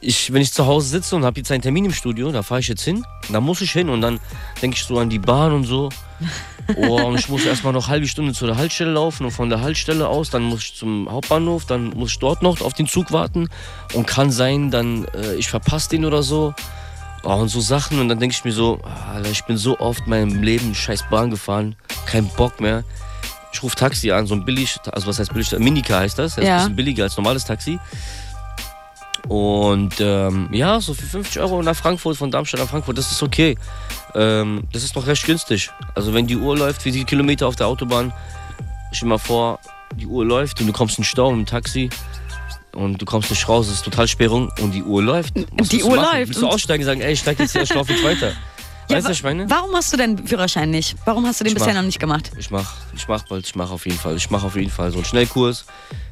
[0.01, 2.61] ich, wenn ich zu Hause sitze und habe jetzt einen Termin im Studio, da fahre
[2.61, 4.19] ich jetzt hin, da muss ich hin und dann
[4.63, 5.89] denke ich so an die Bahn und so.
[6.77, 9.49] Oh, und ich muss erstmal noch eine halbe Stunde zu der Haltestelle laufen und von
[9.51, 12.87] der Haltestelle aus, dann muss ich zum Hauptbahnhof, dann muss ich dort noch auf den
[12.87, 13.49] Zug warten
[13.95, 16.55] und kann sein, dann äh, ich verpasse den oder so.
[17.25, 18.79] Oh, und so Sachen und dann denke ich mir so,
[19.13, 21.75] Alter, ich bin so oft in meinem Leben scheiß Bahn gefahren,
[22.07, 22.85] kein Bock mehr.
[23.53, 26.45] Ich rufe Taxi an, so ein billig, also was heißt billig, Minika heißt das, das
[26.45, 26.55] ist Ja.
[26.59, 27.81] ein bisschen billiger als normales Taxi.
[29.29, 33.23] Und ähm, ja, so für 50 Euro nach Frankfurt, von Darmstadt nach Frankfurt, das ist
[33.23, 33.57] okay.
[34.15, 35.71] Ähm, das ist noch recht günstig.
[35.95, 38.13] Also wenn die Uhr läuft, wie die Kilometer auf der Autobahn,
[38.93, 39.61] stell dir mal vor,
[39.97, 41.91] die Uhr läuft und du kommst in den Stau im Taxi
[42.73, 45.35] und du kommst nicht raus, es ist total Sperrung und die Uhr läuft.
[45.59, 46.19] Was Die Uhr machen?
[46.19, 48.33] läuft Willst du aussteigen und sagen, ey, ich steig jetzt hier, ich laufe jetzt weiter?
[48.89, 49.49] Ja, weißt du, wa- was ich meine?
[49.51, 50.97] Warum hast du deinen Führerschein nicht?
[51.05, 52.31] Warum hast du den Ich bisher mach- noch nicht gemacht?
[52.37, 54.17] Ich mach, ich mach bald, ich mach auf jeden Fall.
[54.17, 55.65] Ich mach auf jeden Fall so einen Schnellkurs.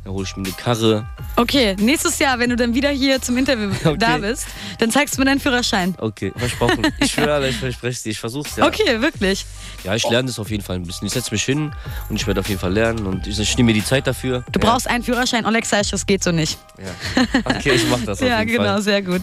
[0.04, 1.06] Dann hole ich mir eine Karre.
[1.36, 3.96] Okay, nächstes Jahr, wenn du dann wieder hier zum Interview Okay.
[3.98, 4.46] da bist,
[4.78, 5.94] dann zeigst du mir deinen Führerschein.
[5.98, 6.86] Okay, versprochen.
[7.00, 8.10] Ich schwöre, ich verspreche dir.
[8.10, 8.66] Ich versuch's ja.
[8.66, 9.44] Okay, wirklich.
[9.84, 11.06] Ja, ich lerne das auf jeden Fall ein bisschen.
[11.06, 11.72] Ich setze mich hin
[12.08, 14.44] und ich werde auf jeden Fall lernen und ich, ich nehme mir die Zeit dafür.
[14.52, 14.70] Du ja.
[14.70, 16.58] brauchst einen Führerschein, Alexa, das geht so nicht.
[16.78, 17.24] Ja.
[17.44, 18.82] Okay, ich mach das auf Ja, jeden genau, Fall.
[18.82, 19.22] sehr gut.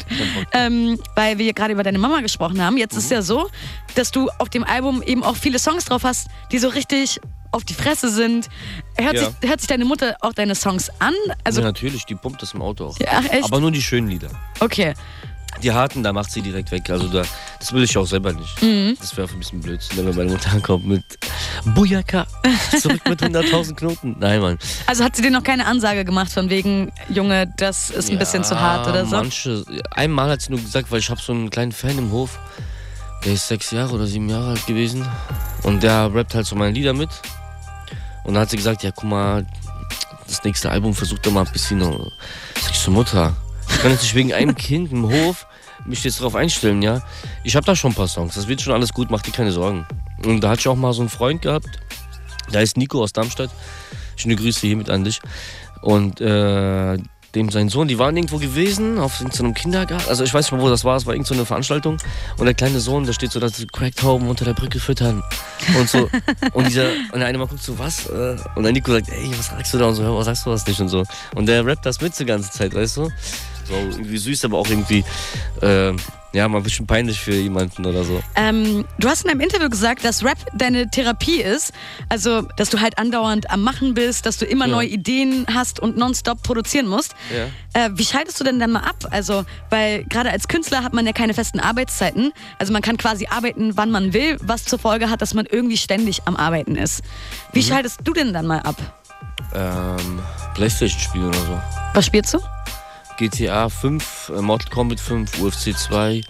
[0.51, 2.77] Ähm, weil wir gerade über deine Mama gesprochen haben.
[2.77, 2.99] Jetzt Mhm.
[2.99, 3.49] ist ja so,
[3.95, 7.19] dass du auf dem Album eben auch viele Songs drauf hast, die so richtig
[7.55, 8.49] auf die Fresse sind.
[8.97, 9.25] Hört, Ja.
[9.25, 11.13] sich, hört sich deine Mutter auch deine Songs an?
[11.43, 12.99] Also, ja, natürlich, die pumpt das im Auto auch.
[12.99, 13.45] ja, echt?
[13.45, 14.29] Aber nur die schönen Lieder.
[14.59, 14.93] okay.
[15.63, 16.89] Die harten, da macht sie direkt weg.
[16.89, 17.21] Also da,
[17.59, 18.61] das will ich auch selber nicht.
[18.61, 18.97] Mhm.
[18.99, 21.01] Das wäre ein bisschen blöd, wenn meine Mutter ankommt mit
[21.63, 22.27] Bujaka,
[22.81, 24.17] zurück mit 100.000 Knoten.
[24.19, 24.59] Nein, Mann.
[24.85, 28.43] Also hat sie dir noch keine Ansage gemacht von wegen, Junge, das ist ein bisschen
[28.43, 29.15] zu hart oder so?
[29.15, 32.37] Manche, einmal hat sie nur gesagt, weil ich habe so einen kleinen Fan im Hof,
[33.23, 35.07] der ist sechs Jahre oder sieben Jahre alt gewesen
[35.63, 37.09] und der rappt halt so meine Lieder mit.
[38.25, 39.45] Und dann hat sie gesagt, ja guck mal,
[40.27, 41.79] das nächste Album versucht er mal ein bisschen.
[41.81, 43.35] Sag ich so, Mutter,
[43.69, 45.45] ich kann jetzt nicht wegen einem Kind im Hof
[45.85, 47.01] mich jetzt darauf einstellen, ja.
[47.43, 49.51] Ich habe da schon ein paar Songs, das wird schon alles gut, mach dir keine
[49.51, 49.85] Sorgen.
[50.23, 51.67] Und da hatte ich auch mal so einen Freund gehabt,
[52.51, 53.51] der heißt Nico aus Darmstadt.
[54.15, 55.21] Schöne Grüße hiermit an dich.
[55.81, 56.97] Und äh,
[57.35, 60.09] dem sein Sohn, die waren irgendwo gewesen, auf so einem Kindergarten.
[60.09, 61.97] Also ich weiß nicht mal, wo das war, es war irgendeine so Veranstaltung.
[62.37, 65.21] Und der kleine Sohn, da steht so, dass die Cracktauben unter der Brücke füttern.
[65.77, 66.09] Und so.
[66.53, 68.07] und dieser, und der eine mal guckt so, was?
[68.07, 69.87] Äh, Und der Nico sagt, ey, was sagst du da?
[69.87, 70.79] Und so, hör, was sagst du das nicht?
[70.79, 71.03] Und so.
[71.35, 73.11] Und der rappt das mit die ganze Zeit, weißt du?
[73.67, 75.03] So irgendwie süß, aber auch irgendwie,
[75.61, 75.93] äh,
[76.35, 78.21] ja, mal ein bisschen peinlich für jemanden oder so.
[78.35, 81.71] Ähm, du hast in einem Interview gesagt, dass Rap deine Therapie ist.
[82.09, 84.71] Also, dass du halt andauernd am Machen bist, dass du immer Ja.
[84.71, 87.15] neue Ideen hast und nonstop produzieren musst.
[87.73, 87.85] Ja.
[87.85, 89.07] Äh, wie schaltest du denn dann mal ab?
[89.11, 92.33] Also, weil gerade als Künstler hat man ja keine festen Arbeitszeiten.
[92.59, 95.77] Also man kann quasi arbeiten, wann man will, was zur Folge hat, dass man irgendwie
[95.77, 97.01] ständig am Arbeiten ist.
[97.53, 97.63] Wie Mhm.
[97.63, 98.75] schaltest du denn dann mal ab?
[99.53, 100.19] Ähm,
[100.55, 101.61] Playstation-Spiele oder so.
[101.93, 102.39] Was spielst du?
[103.17, 106.21] GTA 5, äh, Mortal Kombat 5, UFC 2,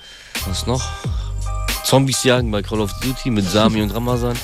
[0.47, 0.83] was noch?
[1.83, 4.37] Zombies jagen bei Call of Duty mit Sami und Ramazan.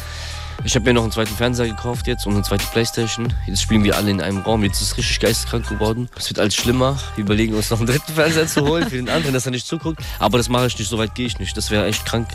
[0.63, 3.33] Ich habe mir noch einen zweiten Fernseher gekauft jetzt und eine zweite Playstation.
[3.47, 4.63] Jetzt spielen wir alle in einem Raum.
[4.63, 6.07] Jetzt ist es richtig geisteskrank geworden.
[6.15, 6.97] Es wird alles schlimmer.
[7.15, 9.65] Wir überlegen uns noch einen dritten Fernseher zu holen für den anderen, dass er nicht
[9.65, 10.01] zuguckt.
[10.19, 11.57] Aber das mache ich nicht, so weit gehe ich nicht.
[11.57, 12.27] Das wäre echt krank.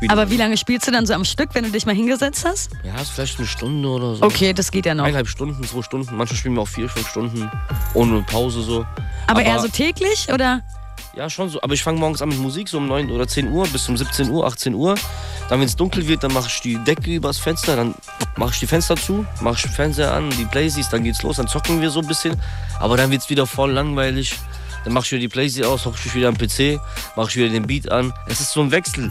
[0.00, 2.44] Wie Aber wie lange spielst du dann so am Stück, wenn du dich mal hingesetzt
[2.44, 2.70] hast?
[2.84, 4.22] Ja, ist vielleicht eine Stunde oder so.
[4.22, 5.04] Okay, das geht ja noch.
[5.04, 6.16] Eineinhalb Stunden, zwei Stunden.
[6.16, 7.50] Manchmal spielen wir auch vier, fünf Stunden.
[7.94, 8.86] Ohne Pause so.
[9.26, 10.62] Aber, eher so täglich oder?
[11.16, 11.62] Ja, schon so.
[11.62, 13.96] Aber ich fange morgens an mit Musik, so um 9 oder 10 Uhr bis um
[13.96, 14.94] 17 Uhr, 18 Uhr.
[15.48, 17.94] Dann, wenn es dunkel wird, dann mache ich die Decke übers Fenster, dann
[18.36, 21.36] mache ich die Fenster zu, mache ich den Fernseher an, die Playsys, dann geht's los,
[21.36, 22.38] dann zocken wir so ein bisschen.
[22.80, 24.34] Aber dann wird's wieder voll langweilig.
[24.84, 26.78] Dann mache ich wieder die Playsee aus, hocke ich wieder am PC,
[27.16, 28.12] mache ich wieder den Beat an.
[28.28, 29.10] Es ist so ein Wechsel.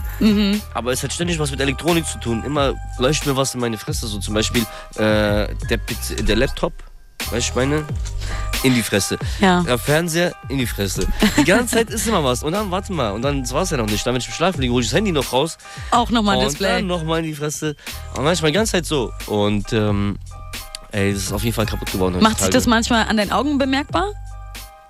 [0.74, 2.44] Aber es hat ständig was mit Elektronik zu tun.
[2.44, 4.06] Immer leuchtet mir was in meine Fresse.
[4.06, 4.62] So zum Beispiel
[4.94, 6.72] äh, der, PC, der Laptop
[7.30, 7.84] weißt du, ich meine?
[8.62, 9.18] In die Fresse.
[9.40, 9.62] Ja.
[9.62, 11.06] Der Fernseher in die Fresse.
[11.36, 12.42] Die ganze Zeit ist immer was.
[12.42, 14.04] Und dann, warte mal, und dann das war's ja noch nicht.
[14.06, 15.58] Dann, wenn ich im Schlafen liege, hole ich das Handy noch raus.
[15.90, 16.76] Auch nochmal ein und Display.
[16.76, 17.76] dann nochmal in die Fresse.
[18.16, 19.12] Und manchmal die ganze Zeit so.
[19.26, 20.18] Und, ähm,
[20.92, 22.18] ey, das ist auf jeden Fall kaputt geworden.
[22.20, 24.12] Macht sich das manchmal an deinen Augen bemerkbar?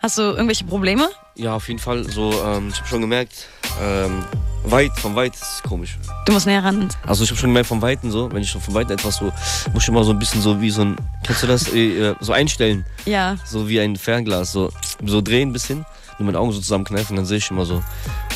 [0.00, 1.10] Hast du irgendwelche Probleme?
[1.34, 2.08] Ja, auf jeden Fall.
[2.10, 3.48] So, ähm, ich habe schon gemerkt,
[3.82, 4.24] ähm,
[4.64, 5.98] weit, von weit ist komisch.
[6.26, 6.88] Du musst näher ran.
[7.06, 9.32] Also ich habe schon gemerkt, vom Weiten so, wenn ich schon von Weiten etwas so,
[9.72, 12.32] muss ich immer so ein bisschen so wie so ein, kennst du das, äh, so
[12.32, 13.36] einstellen, Ja.
[13.44, 14.70] so wie ein Fernglas, so,
[15.04, 15.84] so drehen ein bisschen,
[16.18, 17.84] nur meine Augen so zusammenkneifen, dann sehe ich immer so ein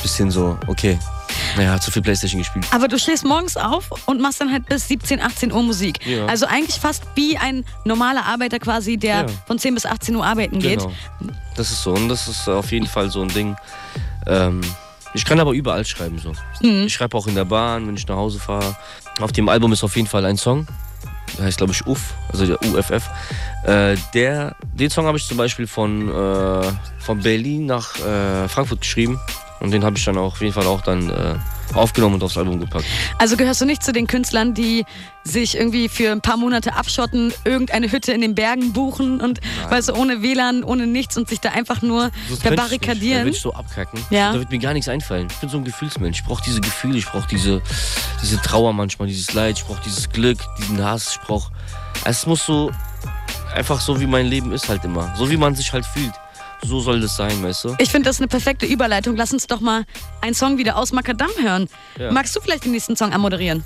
[0.02, 0.98] bisschen so, okay,
[1.56, 2.66] naja, zu viel Playstation gespielt.
[2.70, 6.04] Aber du stehst morgens auf und machst dann halt bis 17, 18 Uhr Musik.
[6.06, 6.26] Ja.
[6.26, 9.26] Also eigentlich fast wie ein normaler Arbeiter quasi, der Ja.
[9.46, 10.80] von 10 bis 18 Uhr arbeiten geht.
[10.80, 10.92] Genau,
[11.56, 13.56] das ist so und das ist auf jeden Fall so ein Ding,
[14.26, 14.60] ähm,
[15.14, 16.32] ich kann aber überall schreiben so.
[16.62, 16.84] Mhm.
[16.84, 18.76] Ich schreibe auch in der Bahn, wenn ich nach Hause fahre.
[19.20, 20.66] Auf dem Album ist auf jeden Fall ein Song.
[21.38, 23.08] Der heißt, glaube ich, UF, also der UFF.
[23.64, 28.80] Äh, der, den Song habe ich zum Beispiel von, äh, von Berlin nach äh, Frankfurt
[28.80, 29.20] geschrieben.
[29.60, 31.34] Und den habe ich dann auch auf jeden Fall auch dann äh,
[31.74, 32.84] aufgenommen und aufs Album gepackt.
[33.18, 34.84] Also gehörst du nicht zu den Künstlern, die
[35.22, 39.90] sich irgendwie für ein paar Monate abschotten, irgendeine Hütte in den Bergen buchen und weißt
[39.90, 42.10] du, ohne WLAN, ohne nichts und sich da einfach nur.
[42.28, 43.24] Da verbarrikadieren?
[43.24, 44.00] würde ich so abkacken.
[44.10, 44.32] Ja.
[44.32, 45.28] Da wird mir gar nichts einfallen.
[45.30, 46.20] Ich bin so ein Gefühlsmensch.
[46.20, 47.60] Ich brauche diese Gefühle, ich brauche diese,
[48.22, 51.52] diese Trauer manchmal, dieses Leid, ich brauche dieses Glück, diesen Hass, ich brauche.
[52.04, 52.70] Es muss so
[53.54, 55.14] einfach so, wie mein Leben ist halt immer.
[55.16, 56.12] So wie man sich halt fühlt.
[56.62, 57.76] So soll das sein, weißt du?
[57.78, 59.16] Ich finde das eine perfekte Überleitung.
[59.16, 59.84] Lass uns doch mal
[60.20, 61.68] einen Song wieder aus Makadam hören.
[61.98, 62.12] Ja.
[62.12, 63.64] Magst du vielleicht den nächsten Song anmoderieren?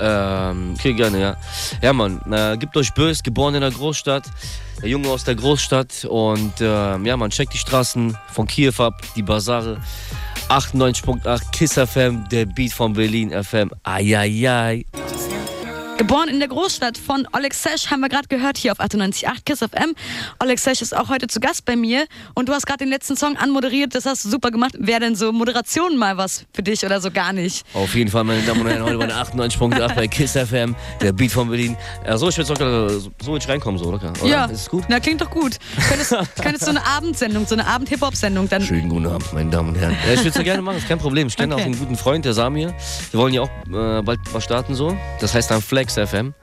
[0.00, 1.36] Ähm, okay, gerne, ja.
[1.80, 4.24] Ja, Mann, äh, gibt euch bös, geboren in der Großstadt,
[4.82, 9.00] der Junge aus der Großstadt und ähm, ja, man checkt die Straßen von Kiew ab,
[9.14, 9.80] die Basare.
[10.48, 13.70] 98.8 Kiss FM, der Beat von Berlin FM.
[13.84, 14.84] Ayayay.
[15.96, 19.60] Geboren in der Großstadt von Oleg Sesh haben wir gerade gehört hier auf 98.8 Kiss
[19.60, 19.94] FM.
[20.42, 23.16] Oleg Sesh ist auch heute zu Gast bei mir und du hast gerade den letzten
[23.16, 23.94] Song anmoderiert.
[23.94, 24.74] Das hast du super gemacht.
[24.76, 27.64] Wäre denn so Moderation mal was für dich oder so gar nicht?
[27.74, 31.12] Auf jeden Fall, meine Damen und Herren, heute bei der 98.8 bei Kiss FM, der
[31.12, 31.76] Beat von Berlin.
[32.04, 34.12] Ja, so, ich locker, so so ich reinkommen, so locker.
[34.20, 34.26] Oder?
[34.28, 34.84] Ja, Ist gut?
[34.88, 35.58] Na, klingt doch gut.
[35.88, 36.10] Könntest,
[36.42, 38.62] könntest so eine Abendsendung, so eine Abend-Hip-Hop-Sendung dann.
[38.62, 39.96] Schönen guten Abend, meine Damen und Herren.
[40.06, 41.28] Ja, ich würde es ja gerne machen, ist kein Problem.
[41.28, 41.62] Ich kenne Okay.
[41.62, 42.74] auch einen guten Freund, der Samir.
[43.12, 44.96] Wir wollen ja auch äh, bald was starten so.
[45.20, 46.34] Das heißt dann Flex FM.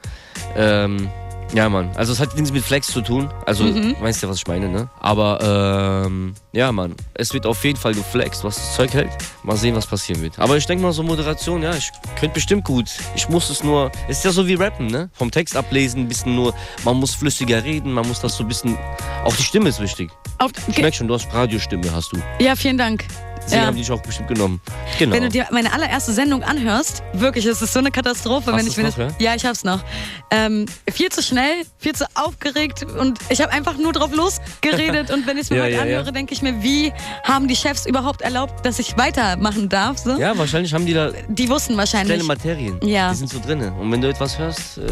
[0.55, 1.09] Ähm,
[1.53, 1.89] ja, Mann.
[1.95, 3.29] Also es hat nichts mit Flex zu tun.
[3.45, 4.89] Also, weißt ja, was ich meine, ne?
[5.01, 6.95] Aber, ähm, ja, Mann.
[7.13, 9.09] Es wird auf jeden Fall geflext, was das Zeug hält.
[9.43, 10.39] Mal sehen, was passieren wird.
[10.39, 12.89] Aber ich denke mal, so Moderation, ja, ich könnte bestimmt gut.
[13.15, 15.09] Ich muss es nur, es ist ja so wie Rappen, ne?
[15.11, 16.53] Vom Text ablesen, ein bisschen nur,
[16.85, 18.77] man muss flüssiger reden, man muss das so ein bisschen,
[19.25, 20.09] auch die Stimme ist wichtig.
[20.37, 22.17] Auf, Ich merke schon, du hast Radiostimme, hast du.
[22.39, 23.05] ja, vielen Dank.
[23.43, 23.67] Deswegen Ja.
[23.67, 24.61] haben die dich auch bestimmt genommen.
[24.99, 25.15] Genau.
[25.15, 28.67] Wenn du dir meine allererste Sendung anhörst, wirklich, es ist so eine Katastrophe, Hast wenn
[28.67, 29.13] ich mir noch, das.
[29.19, 29.83] Ja, ich hab's noch.
[30.29, 35.25] Ähm, viel zu schnell, viel zu aufgeregt und ich habe einfach nur drauf losgeredet und
[35.27, 35.97] wenn ich es mir Ja, heute ja, ja.
[35.99, 39.97] anhöre, denke ich mir, wie haben die Chefs überhaupt erlaubt, dass ich weitermachen darf?
[39.97, 40.17] So?
[40.19, 42.17] ja, wahrscheinlich haben die da Die wussten wahrscheinlich.
[42.19, 42.79] kleine Materien.
[42.83, 43.09] Ja.
[43.11, 43.73] Die sind so drinne.
[43.73, 44.83] Und wenn du etwas hörst, äh,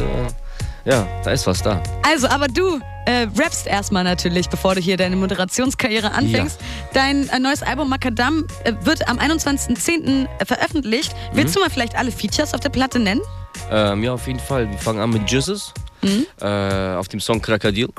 [0.86, 1.82] ja, da ist was da.
[2.08, 6.60] Also, aber du äh, rappst erstmal natürlich, bevor du hier deine Moderationskarriere anfängst.
[6.94, 10.28] Dein äh, neues Album Macadam äh, wird am 21.10.
[10.46, 11.16] veröffentlicht.
[11.34, 11.60] Willst Mhm.
[11.60, 13.22] du mal vielleicht alle Features auf der Platte nennen?
[13.72, 14.70] Ähm, ja, auf jeden Fall.
[14.70, 15.74] Wir fangen an mit Jizzes
[16.42, 16.46] äh,
[16.96, 17.90] auf dem Song Krakadil.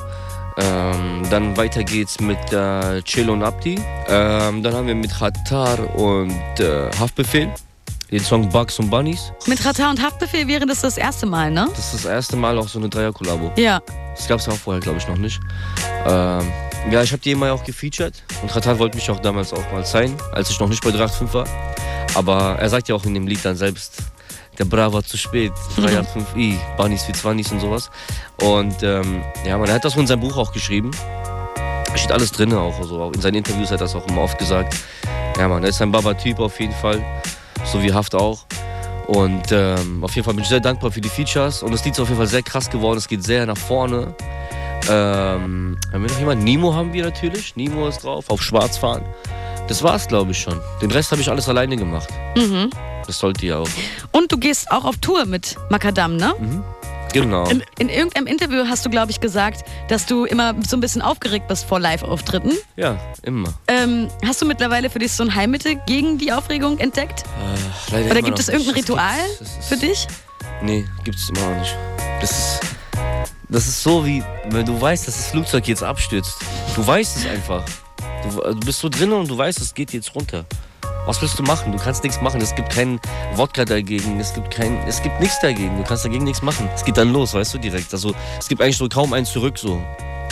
[0.56, 3.76] Ähm, dann weiter geht's mit äh, Chill und Abdi.
[4.08, 7.48] Ähm, dann haben wir mit Hatar und äh, Haftbefehl
[8.10, 9.32] den Song Bugs und Bunnies.
[9.46, 11.68] Mit Ratar und Haftbefehl wäre das das erste Mal, ne?
[11.70, 13.52] Das ist das erste Mal auch so eine Dreier-Kollabo.
[13.56, 13.80] Ja.
[14.16, 15.40] Das gab es auch vorher, glaube ich, noch nicht.
[16.06, 16.52] Ähm,
[16.90, 19.84] ja, ich habe die immer auch gefeatured und Ratat wollte mich auch damals auch mal
[19.84, 21.46] sein, als ich noch nicht bei 385 war.
[22.14, 23.98] Aber er sagt ja auch in dem Lied dann selbst,
[24.58, 27.90] der Brava zu spät, 385i, Bunnies wie Zwannis und sowas.
[28.42, 30.90] Und ähm, ja, man er hat das in seinem Buch auch geschrieben.
[31.54, 32.78] Da steht alles drin auch.
[32.78, 34.76] Also in seinen Interviews hat er das auch immer oft gesagt.
[35.38, 37.02] Ja, man, er ist ein Baba-Typ auf jeden Fall.
[37.64, 38.46] So wie Haft auch.
[39.06, 41.62] Und ähm, auf jeden Fall bin ich sehr dankbar für die Features.
[41.62, 42.98] Und das Lied ist auf jeden Fall sehr krass geworden.
[42.98, 44.14] Es geht sehr nach vorne.
[44.88, 46.44] Ähm, haben wir noch jemanden?
[46.44, 47.56] Nemo haben wir natürlich.
[47.56, 48.30] Nemo ist drauf.
[48.30, 49.04] Auf Schwarz fahren.
[49.68, 50.60] Das war's, glaube ich, schon.
[50.80, 52.08] Den Rest habe ich alles alleine gemacht.
[52.36, 52.70] Mhm.
[53.06, 53.68] Das sollte ja auch.
[54.12, 56.34] Und du gehst auch auf Tour mit Macadam, ne?
[57.12, 57.48] Genau.
[57.48, 61.02] In, in irgendeinem Interview hast du, glaube ich, gesagt, dass du immer so ein bisschen
[61.02, 62.52] aufgeregt bist vor Live-Auftritten.
[62.76, 63.52] Ja, immer.
[63.68, 67.24] Ähm, hast du mittlerweile für dich so ein Heilmittel gegen die Aufregung entdeckt?
[67.92, 68.88] Äh, Oder gibt es irgendein nicht.
[68.88, 70.06] Das Ritual gibt's- das ist- für dich?
[70.62, 71.76] Nee, gibt's immer noch nicht.
[72.20, 72.60] Das ist,
[73.48, 76.34] das ist so wie, wenn du weißt, dass das Flugzeug jetzt abstürzt.
[76.76, 77.64] Du weißt es einfach.
[78.22, 80.44] Du, du bist so drin und du weißt, es geht jetzt runter.
[81.06, 81.72] Was willst du machen?
[81.72, 82.40] Du kannst nichts machen.
[82.40, 83.00] Es gibt keinen
[83.34, 84.20] Wodka dagegen.
[84.20, 85.76] Es gibt kein, es gibt nichts dagegen.
[85.76, 86.68] Du kannst dagegen nichts machen.
[86.74, 87.92] Es geht dann los, weißt du direkt.
[87.92, 89.82] Also es gibt eigentlich so kaum ein zurück so.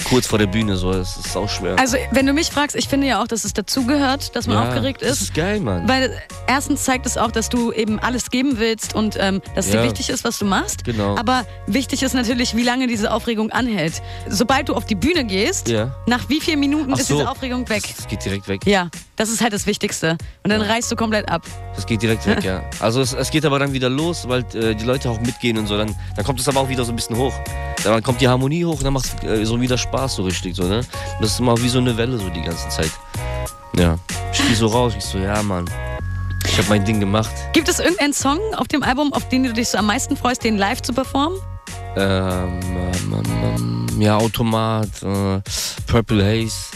[0.09, 1.77] Kurz vor der Bühne, so, das ist auch schwer.
[1.79, 4.69] Also, wenn du mich fragst, ich finde ja auch, dass es dazugehört, dass man ja,
[4.69, 5.21] aufgeregt Das ist.
[5.23, 5.89] ist geil, Mann.
[5.89, 6.11] Weil
[6.47, 9.79] erstens zeigt es auch, dass du eben alles geben willst und ähm, dass es dir
[9.79, 9.85] Ja.
[9.85, 10.85] wichtig ist, was du machst.
[10.85, 11.17] Genau.
[11.17, 14.03] Aber wichtig ist natürlich, wie lange diese Aufregung anhält.
[14.29, 15.95] Sobald du auf die Bühne gehst, Ja.
[16.07, 17.17] nach wie vielen Minuten Ach ist so.
[17.17, 17.83] diese Aufregung weg?
[17.87, 18.61] Das, das geht direkt weg.
[18.67, 20.17] Ja, das ist halt das Wichtigste.
[20.45, 21.43] Und dann reißt du komplett ab.
[21.75, 22.63] Das geht direkt weg, ja.
[22.81, 25.67] Also es, es geht aber dann wieder los, weil äh, die Leute auch mitgehen und
[25.67, 25.77] so.
[25.77, 27.35] Dann, dann kommt es aber auch wieder so ein bisschen hoch.
[27.85, 30.55] Dann kommt die Harmonie hoch und dann macht es äh, so wieder Spaß so richtig.
[30.55, 30.83] So, ne?
[31.21, 32.91] Das ist immer wie so eine Welle so die ganze Zeit.
[33.75, 33.99] Ja.
[34.33, 35.69] Ich gehe so raus, ich so, ja Mann.
[36.47, 37.31] Ich habe mein Ding gemacht.
[37.53, 40.45] Gibt es irgendeinen Song auf dem Album, auf den du dich so am meisten freust,
[40.45, 41.39] den live zu performen?
[41.97, 45.41] Ähm, ähm, ähm, ähm, ja, Automat, äh,
[45.87, 46.73] Purple Haze,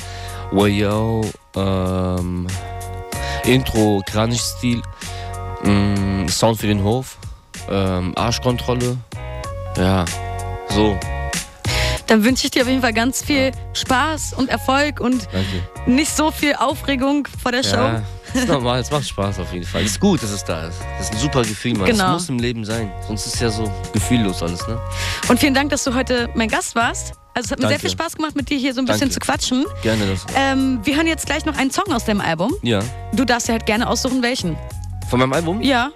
[0.51, 1.23] Wayo,
[1.57, 2.47] ähm,
[3.45, 4.83] Intro, Kranich-Stil,
[5.65, 7.19] ähm, Sound für den Hof,
[7.69, 8.97] ähm, Arschkontrolle.
[9.77, 10.05] Ja,
[10.69, 10.99] so,
[12.13, 15.63] Dann wünsche ich dir auf jeden Fall ganz viel Spaß und Erfolg und danke.
[15.87, 17.77] nicht so viel Aufregung vor der Show.
[17.77, 18.03] Ja,
[18.35, 19.83] ist normal, es macht Spaß auf jeden Fall.
[19.83, 20.77] Ist gut, dass es da ist.
[20.99, 21.87] Das ist ein super Gefühl, man.
[21.87, 22.13] Genau.
[22.13, 22.93] Das muss im Leben sein.
[23.07, 24.79] Sonst ist ja so gefühllos alles, ne?
[25.29, 27.15] Und vielen Dank, dass du heute mein Gast warst.
[27.33, 27.81] Also es hat mir sehr Danke.
[27.81, 29.15] viel Spaß gemacht, mit dir hier so ein bisschen Danke.
[29.15, 29.65] zu quatschen.
[29.83, 30.27] Gerne das.
[30.37, 32.53] Ähm, wir hören jetzt gleich noch einen Song aus deinem Album.
[32.61, 32.81] Ja.
[33.15, 34.55] Du darfst dir halt gerne aussuchen, welchen.
[35.09, 35.63] Von meinem Album?
[35.63, 35.89] Ja.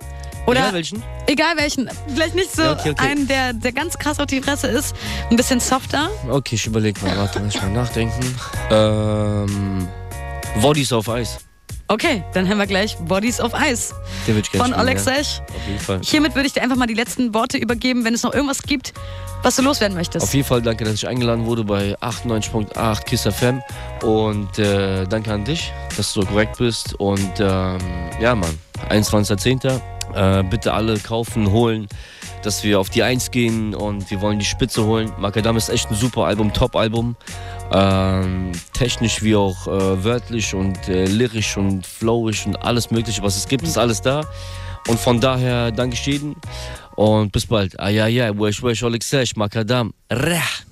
[0.46, 1.02] Oder Egal welchen?
[1.26, 1.90] egal welchen.
[2.08, 3.06] Vielleicht nicht so Ja, okay, okay.
[3.06, 4.94] einen, der, der ganz krass auf die Fresse ist.
[5.30, 6.10] Ein bisschen softer.
[6.30, 7.16] Okay, ich überleg mal.
[7.16, 8.34] Warte, lass ich mal nachdenken.
[8.70, 9.88] Ähm.
[10.60, 11.38] Bodies auf Eis.
[11.88, 13.94] Okay, dann haben wir gleich Bodies of Ice
[14.26, 15.12] Den ich von Alex ja.
[15.12, 16.00] Auf jeden Fall.
[16.02, 18.92] Hiermit würde ich dir einfach mal die letzten Worte übergeben, wenn es noch irgendwas gibt,
[19.42, 20.24] was du loswerden möchtest.
[20.24, 23.62] Auf jeden Fall danke, dass ich eingeladen wurde bei 98.8 Kiss FM.
[24.02, 26.94] Und äh, danke an dich, dass du so korrekt bist.
[26.94, 27.78] Und ähm,
[28.20, 28.58] ja, Mann,
[28.90, 29.80] 21.10.
[30.16, 31.88] Äh, bitte alle kaufen, holen,
[32.42, 35.12] dass wir auf die Eins gehen und wir wollen die Spitze holen.
[35.18, 37.16] Macadam ist echt ein super Album, Top-Album.
[37.72, 43.36] Ähm, technisch wie auch äh, wörtlich und äh, lyrisch und flowisch und alles Mögliche, was
[43.36, 44.24] es gibt, ist alles da.
[44.88, 46.36] Und von daher danke ich jedem
[46.94, 47.78] und bis bald.
[47.78, 49.92] Ayaya, wesh wesh Alex Macadam.
[50.10, 50.64] Rah.